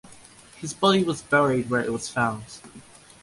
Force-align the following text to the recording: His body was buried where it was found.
His 0.55 0.73
body 0.73 1.03
was 1.03 1.21
buried 1.21 1.69
where 1.69 1.83
it 1.83 1.93
was 1.93 2.09
found. 2.09 2.43